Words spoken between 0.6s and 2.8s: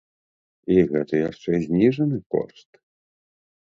І гэта яшчэ зніжаны кошт!